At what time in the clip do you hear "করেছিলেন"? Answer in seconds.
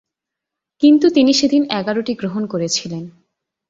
2.45-3.03